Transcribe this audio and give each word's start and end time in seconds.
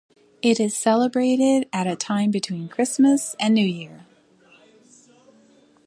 It 0.41 0.59
is 0.59 0.75
celebrated 0.75 1.69
at 1.71 1.85
a 1.85 1.95
time 1.95 2.31
between 2.31 2.69
Christmas 2.69 3.35
and 3.39 3.53
New 3.53 3.67
Year. 3.67 4.07